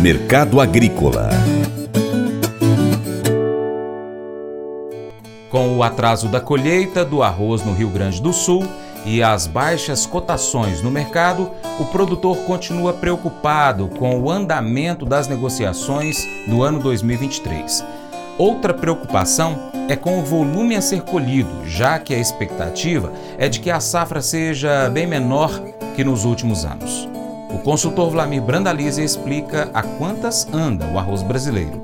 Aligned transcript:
Mercado 0.00 0.60
Agrícola 0.60 1.28
Com 5.50 5.76
o 5.76 5.82
atraso 5.82 6.28
da 6.28 6.40
colheita 6.40 7.04
do 7.04 7.20
arroz 7.20 7.64
no 7.64 7.74
Rio 7.74 7.88
Grande 7.88 8.22
do 8.22 8.32
Sul 8.32 8.64
e 9.04 9.24
as 9.24 9.48
baixas 9.48 10.06
cotações 10.06 10.82
no 10.82 10.90
mercado, 10.90 11.50
o 11.80 11.84
produtor 11.86 12.36
continua 12.44 12.92
preocupado 12.92 13.88
com 13.88 14.20
o 14.20 14.30
andamento 14.30 15.04
das 15.04 15.26
negociações 15.26 16.28
no 16.46 16.62
ano 16.62 16.78
2023. 16.78 17.84
Outra 18.38 18.72
preocupação 18.72 19.72
é 19.88 19.96
com 19.96 20.20
o 20.20 20.24
volume 20.24 20.76
a 20.76 20.80
ser 20.80 21.02
colhido, 21.02 21.66
já 21.66 21.98
que 21.98 22.14
a 22.14 22.18
expectativa 22.18 23.12
é 23.36 23.48
de 23.48 23.58
que 23.58 23.70
a 23.70 23.80
safra 23.80 24.22
seja 24.22 24.88
bem 24.90 25.08
menor 25.08 25.60
que 25.96 26.04
nos 26.04 26.24
últimos 26.24 26.64
anos. 26.64 27.17
O 27.52 27.58
consultor 27.58 28.10
Vlamir 28.10 28.42
Brandalize 28.42 29.02
explica 29.02 29.70
a 29.72 29.82
quantas 29.82 30.46
anda 30.52 30.86
o 30.86 30.98
arroz 30.98 31.22
brasileiro. 31.22 31.80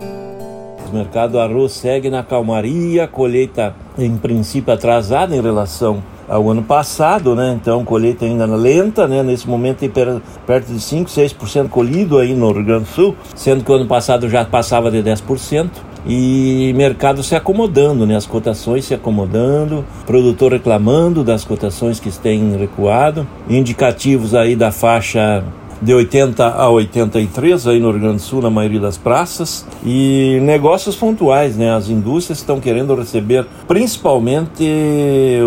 O 0.88 0.94
mercado 0.94 1.32
do 1.32 1.40
arroz 1.40 1.72
segue 1.72 2.10
na 2.10 2.22
calmaria, 2.22 3.08
colheita 3.08 3.74
em 3.98 4.16
princípio 4.16 4.72
atrasada 4.72 5.34
em 5.34 5.40
relação 5.40 6.02
ao 6.28 6.50
ano 6.50 6.62
passado, 6.62 7.34
né? 7.34 7.56
Então, 7.60 7.84
colheita 7.84 8.24
ainda 8.24 8.46
lenta, 8.46 9.08
né? 9.08 9.22
Nesse 9.22 9.48
momento 9.48 9.78
tem 9.78 9.88
perto 9.88 10.72
de 10.72 10.80
5, 10.80 11.10
6% 11.10 11.68
colhido 11.68 12.18
aí 12.18 12.34
no 12.34 12.52
Rio 12.52 12.64
Grande 12.64 12.84
do 12.84 12.90
Sul, 12.90 13.16
sendo 13.34 13.64
que 13.64 13.72
o 13.72 13.74
ano 13.74 13.86
passado 13.86 14.28
já 14.28 14.44
passava 14.44 14.90
de 14.90 15.02
10% 15.02 15.70
e 16.06 16.72
mercado 16.76 17.22
se 17.22 17.34
acomodando, 17.34 18.06
né? 18.06 18.16
As 18.16 18.26
cotações 18.26 18.84
se 18.84 18.94
acomodando, 18.94 19.84
produtor 20.06 20.52
reclamando 20.52 21.24
das 21.24 21.44
cotações 21.44 21.98
que 21.98 22.10
têm 22.10 22.56
recuado, 22.56 23.26
indicativos 23.48 24.34
aí 24.34 24.54
da 24.54 24.70
faixa 24.70 25.42
de 25.80 25.94
80 25.94 26.46
a 26.46 26.70
83 26.70 27.66
aí 27.66 27.80
no 27.80 27.90
Rio 27.90 28.00
Grande 28.00 28.16
do 28.16 28.22
Sul, 28.22 28.42
na 28.42 28.50
maioria 28.50 28.80
das 28.80 28.96
praças, 28.96 29.66
e 29.84 30.38
negócios 30.42 30.96
pontuais, 30.96 31.56
né? 31.56 31.74
As 31.74 31.88
indústrias 31.88 32.38
estão 32.38 32.60
querendo 32.60 32.94
receber 32.94 33.46
principalmente 33.66 34.64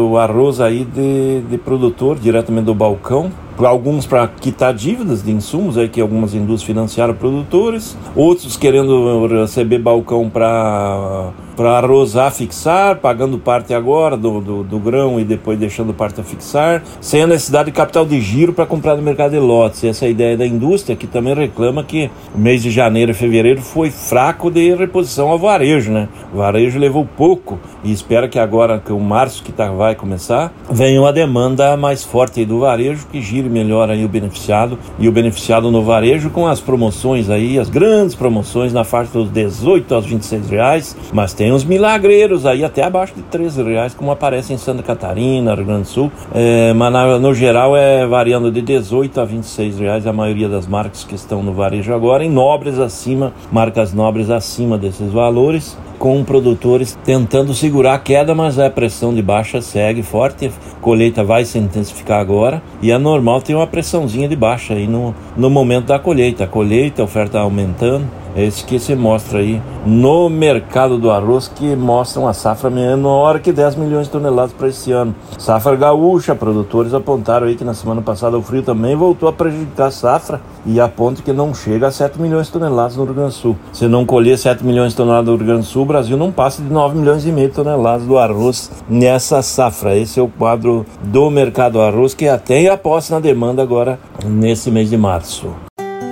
o 0.10 0.18
arroz 0.18 0.60
aí 0.60 0.86
de, 0.86 1.42
de 1.50 1.58
produtor 1.58 2.18
diretamente 2.20 2.66
do 2.66 2.74
balcão, 2.74 3.32
alguns 3.66 4.06
para 4.06 4.28
quitar 4.28 4.74
dívidas 4.74 5.24
de 5.24 5.32
insumos 5.32 5.78
aí 5.78 5.90
que 5.90 6.02
algumas 6.02 6.34
indústrias 6.34 6.64
financiaram 6.64 7.14
produtores, 7.14 7.98
outros 8.16 8.58
querendo 8.58 9.28
receber 9.28 9.80
balcão 9.80 10.30
para 10.30 11.32
para 11.58 11.80
arrozar, 11.80 12.32
fixar, 12.32 12.98
pagando 12.98 13.40
parte 13.40 13.74
agora 13.74 14.16
do, 14.16 14.40
do, 14.40 14.64
do, 14.64 14.78
grão 14.78 15.20
e 15.20 15.24
depois 15.24 15.58
deixando 15.58 15.92
parte 15.92 16.22
a 16.22 16.24
fixar, 16.24 16.84
sem 17.02 17.24
a 17.24 17.28
necessidade 17.28 17.72
de 17.72 17.76
capital 17.76 18.06
de 18.06 18.22
giro 18.22 18.54
para 18.54 18.68
comprar 18.68 18.96
no 18.96 19.02
mercado 19.02 19.32
de 19.32 19.40
lotes. 19.40 19.84
Essa 19.84 20.06
é 20.06 20.08
a 20.08 20.12
ideia 20.12 20.38
da 20.38 20.46
indústria, 20.46 20.96
que 20.96 21.08
também 21.08 21.34
reclama 21.34 21.84
que 21.84 22.12
o 22.36 22.38
mês 22.38 22.62
de 22.62 22.70
janeiro 22.70 23.10
e 23.10 23.16
fevereiro 23.16 23.60
foi 23.60 23.90
fraco 23.90 24.52
de 24.52 24.76
reposição 24.76 25.30
ao 25.30 25.40
varejo, 25.40 25.92
né? 25.92 26.08
O 26.32 26.38
varejo 26.38 26.78
levou 26.78 27.08
pouco 27.18 27.58
e 27.84 27.92
espera 27.92 28.28
que 28.28 28.38
agora, 28.38 28.80
que 28.80 28.94
o 28.94 29.00
março 29.00 29.42
que 29.42 29.52
tá, 29.52 29.72
vai 29.72 29.96
começar, 29.96 30.54
venha 30.70 31.02
uma 31.02 31.12
demanda 31.12 31.76
mais 31.76 32.04
forte 32.04 32.46
do 32.46 32.60
varejo 32.60 33.08
que 33.12 33.20
gire 33.20 33.47
melhor 33.50 33.90
aí 33.90 34.06
o 34.06 34.08
beneficiado. 34.10 34.78
E 35.00 35.08
o 35.08 35.12
beneficiado 35.12 35.72
no 35.72 35.84
varejo 35.84 36.30
com 36.30 36.46
as 36.46 36.60
promoções 36.60 37.32
aí, 37.32 37.58
as 37.58 37.70
grandes 37.70 38.14
promoções 38.16 38.72
na 38.72 38.84
faixa 38.84 39.12
dos 39.14 39.32
18 39.32 39.96
aos 39.96 40.06
26 40.06 40.50
reais, 40.50 40.96
mas 41.12 41.34
tem 41.34 41.48
tem 41.48 41.54
uns 41.54 41.64
milagreiros 41.64 42.46
aí 42.46 42.62
até 42.62 42.84
abaixo 42.84 43.16
de 43.16 43.22
13 43.22 43.64
reais, 43.64 43.94
como 43.94 44.12
aparece 44.12 44.52
em 44.52 44.58
Santa 44.58 44.84
Catarina, 44.84 45.56
Rio 45.56 45.64
Grande 45.64 45.84
do 45.84 45.88
Sul. 45.88 46.12
É, 46.36 46.74
mas 46.74 46.92
na, 46.92 47.18
no 47.18 47.34
geral 47.34 47.74
é 47.78 48.06
variando 48.06 48.52
de 48.52 48.62
18 48.62 49.22
a 49.22 49.24
26 49.24 49.80
reais 49.80 50.06
a 50.06 50.12
maioria 50.12 50.50
das 50.50 50.68
marcas 50.68 51.06
que 51.06 51.16
estão 51.16 51.42
no 51.42 51.54
varejo 51.54 51.94
agora, 51.94 52.22
em 52.22 52.30
nobres 52.30 52.80
acima, 52.80 53.32
marcas 53.50 53.94
nobres 53.94 54.30
acima 54.30 54.78
desses 54.78 55.10
valores 55.10 55.78
com 55.98 56.24
produtores 56.24 56.98
tentando 57.04 57.54
segurar 57.54 57.96
a 57.96 58.00
queda, 58.00 58.34
mas 58.36 58.60
a 58.60 58.70
pressão 58.70 59.14
de 59.14 59.22
baixa 59.22 59.62
segue 59.62 60.04
forte. 60.04 60.48
A 60.48 60.80
colheita 60.80 61.24
vai 61.24 61.46
se 61.46 61.58
intensificar 61.58 62.20
agora 62.20 62.62
e 62.82 62.92
é 62.92 62.98
normal 62.98 63.42
ter 63.42 63.56
uma 63.56 63.68
pressãozinha 63.68 64.28
de 64.28 64.36
baixa 64.36 64.74
aí 64.74 64.88
no, 64.88 65.14
no 65.36 65.50
momento 65.50 65.88
da 65.88 66.00
colheita. 66.00 66.44
A 66.44 66.48
colheita, 66.48 67.02
a 67.02 67.06
oferta 67.06 67.40
aumentando. 67.40 68.06
É 68.38 68.46
isso 68.46 68.68
que 68.68 68.78
se 68.78 68.96
mostra 68.96 69.40
aí 69.40 69.60
no 69.84 70.30
mercado 70.30 71.00
do 71.00 71.10
arroz, 71.10 71.48
que 71.48 71.76
mostra 71.76 72.22
uma 72.22 72.34
safra 72.34 72.70
menor 72.70 73.40
que 73.40 73.52
10 73.52 73.78
milhões 73.78 74.06
de 74.06 74.12
toneladas 74.12 74.54
para 74.54 74.68
esse 74.68 74.92
ano. 74.92 75.16
Safra 75.40 75.76
gaúcha, 75.76 76.36
produtores 76.36 76.94
apontaram 76.94 77.48
aí 77.48 77.56
que 77.56 77.64
na 77.64 77.74
semana 77.74 78.00
passada 78.00 78.38
o 78.38 78.42
frio 78.44 78.62
também 78.62 78.96
voltou 78.96 79.28
a 79.28 79.34
prejudicar 79.34 79.88
a 79.88 79.92
safra 79.92 80.40
e 80.68 80.80
aponta 80.80 81.24
que 81.24 81.34
não 81.34 81.52
chega 81.52 81.88
a 81.88 81.92
7 81.92 82.22
milhões 82.22 82.46
de 82.46 82.54
toneladas 82.54 82.96
no 82.96 83.06
Rio 83.06 83.16
Grande 83.16 83.32
do 83.32 83.38
Sul. 83.38 83.58
Se 83.74 83.88
não 83.88 84.06
colher 84.06 84.38
7 84.38 84.64
milhões 84.64 84.92
de 84.92 84.98
toneladas 84.98 85.26
no 85.26 85.36
Rio 85.36 85.48
Grande 85.48 85.62
do 85.62 85.68
Sul, 85.68 85.82
o 85.82 85.88
Brasil 85.88 86.16
não 86.16 86.32
passa 86.32 86.62
de 86.62 86.72
9 86.72 86.96
milhões 86.96 87.26
e 87.26 87.32
meio 87.32 87.50
de 87.50 87.56
toneladas 87.56 88.06
do 88.06 88.20
arroz 88.20 88.70
nessa 88.88 89.42
safra. 89.42 89.98
Esse 89.98 90.20
é 90.20 90.22
o 90.22 90.28
quadro 90.28 90.86
do 91.02 91.28
mercado 91.32 91.74
do 91.74 91.82
arroz 91.82 92.14
que 92.14 92.28
até 92.28 92.68
aposta 92.70 93.16
na 93.16 93.20
demanda 93.20 93.64
agora 93.64 93.98
nesse 94.24 94.70
mês 94.70 94.92
de 94.92 94.98
março. 94.98 95.50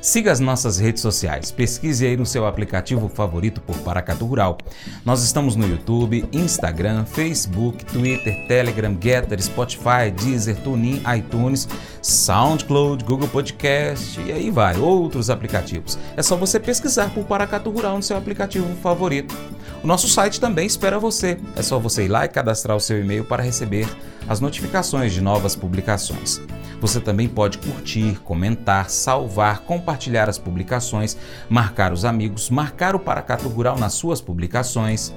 Siga 0.00 0.30
as 0.30 0.38
nossas 0.38 0.78
redes 0.78 1.02
sociais, 1.02 1.50
pesquise 1.50 2.06
aí 2.06 2.16
no 2.16 2.24
seu 2.24 2.46
aplicativo 2.46 3.08
favorito 3.08 3.60
por 3.60 3.76
Paracatu 3.78 4.26
Rural. 4.26 4.56
Nós 5.04 5.24
estamos 5.24 5.56
no 5.56 5.66
YouTube, 5.66 6.24
Instagram, 6.32 7.04
Facebook, 7.04 7.84
Twitter, 7.84 8.46
Telegram, 8.46 8.96
Getter, 9.00 9.42
Spotify, 9.42 10.12
Deezer, 10.16 10.56
TuneIn, 10.62 11.02
iTunes, 11.16 11.68
SoundCloud, 12.00 13.04
Google 13.04 13.26
Podcast 13.26 14.20
e 14.20 14.30
aí 14.30 14.52
vai, 14.52 14.78
outros 14.78 15.30
aplicativos. 15.30 15.98
É 16.16 16.22
só 16.22 16.36
você 16.36 16.60
pesquisar 16.60 17.12
por 17.12 17.24
Paracatu 17.24 17.68
Rural 17.68 17.96
no 17.96 18.02
seu 18.02 18.16
aplicativo 18.16 18.72
favorito. 18.76 19.34
O 19.82 19.86
nosso 19.86 20.08
site 20.08 20.40
também 20.40 20.66
espera 20.66 20.98
você. 20.98 21.38
É 21.54 21.62
só 21.62 21.78
você 21.78 22.04
ir 22.04 22.08
lá 22.08 22.24
e 22.24 22.28
cadastrar 22.28 22.76
o 22.76 22.80
seu 22.80 23.00
e-mail 23.00 23.24
para 23.24 23.42
receber 23.42 23.88
as 24.28 24.40
notificações 24.40 25.12
de 25.12 25.20
novas 25.20 25.54
publicações. 25.54 26.40
Você 26.80 27.00
também 27.00 27.28
pode 27.28 27.58
curtir, 27.58 28.20
comentar, 28.22 28.88
salvar, 28.88 29.60
compartilhar 29.60 30.28
as 30.28 30.38
publicações, 30.38 31.16
marcar 31.48 31.92
os 31.92 32.04
amigos, 32.04 32.50
marcar 32.50 32.94
o 32.94 33.00
Paracato 33.00 33.48
Rural 33.48 33.78
nas 33.78 33.94
suas 33.94 34.20
publicações. 34.20 35.12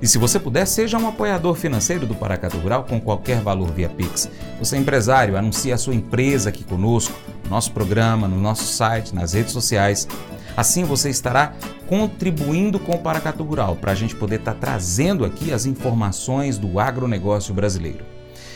E 0.00 0.06
se 0.06 0.18
você 0.18 0.38
puder, 0.38 0.66
seja 0.66 0.98
um 0.98 1.08
apoiador 1.08 1.54
financeiro 1.54 2.06
do 2.06 2.14
Paracato 2.14 2.58
Rural 2.58 2.84
com 2.84 3.00
qualquer 3.00 3.40
valor 3.40 3.70
via 3.72 3.88
Pix. 3.88 4.28
Você 4.58 4.76
é 4.76 4.78
empresário, 4.78 5.36
anuncie 5.36 5.72
a 5.72 5.78
sua 5.78 5.94
empresa 5.94 6.50
aqui 6.50 6.64
conosco, 6.64 7.18
no 7.44 7.50
nosso 7.50 7.72
programa, 7.72 8.28
no 8.28 8.38
nosso 8.38 8.64
site, 8.64 9.14
nas 9.14 9.32
redes 9.32 9.52
sociais. 9.52 10.06
Assim 10.56 10.84
você 10.84 11.10
estará 11.10 11.52
contribuindo 11.86 12.78
com 12.78 12.92
o 12.92 12.98
Paracato 12.98 13.44
Rural 13.44 13.76
para 13.76 13.92
a 13.92 13.94
gente 13.94 14.16
poder 14.16 14.36
estar 14.40 14.54
tá 14.54 14.58
trazendo 14.58 15.24
aqui 15.24 15.52
as 15.52 15.66
informações 15.66 16.56
do 16.58 16.80
agronegócio 16.80 17.52
brasileiro. 17.52 18.04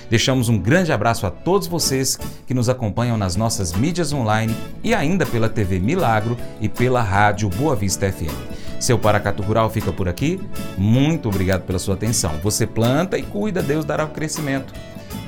Deixamos 0.08 0.48
um 0.48 0.58
grande 0.58 0.92
abraço 0.92 1.24
a 1.24 1.30
todos 1.30 1.68
vocês 1.68 2.18
que 2.44 2.52
nos 2.52 2.68
acompanham 2.68 3.16
nas 3.16 3.36
nossas 3.36 3.72
mídias 3.72 4.12
online 4.12 4.54
e 4.82 4.92
ainda 4.92 5.24
pela 5.24 5.48
TV 5.48 5.78
Milagro 5.78 6.36
e 6.60 6.68
pela 6.68 7.00
rádio 7.00 7.48
Boa 7.48 7.76
Vista 7.76 8.10
FM. 8.10 8.34
Seu 8.80 8.98
Paracato 8.98 9.42
Rural 9.42 9.70
fica 9.70 9.92
por 9.92 10.08
aqui. 10.08 10.40
Muito 10.76 11.28
obrigado 11.28 11.62
pela 11.62 11.78
sua 11.78 11.94
atenção. 11.94 12.32
Você 12.42 12.66
planta 12.66 13.18
e 13.18 13.22
cuida, 13.22 13.62
Deus 13.62 13.84
dará 13.84 14.04
o 14.04 14.08
crescimento. 14.08 14.72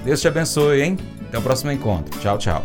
Deus 0.04 0.20
te 0.20 0.26
abençoe, 0.26 0.82
hein? 0.82 0.98
Até 1.28 1.38
o 1.38 1.42
próximo 1.42 1.70
encontro. 1.70 2.18
Tchau, 2.18 2.38
tchau. 2.38 2.64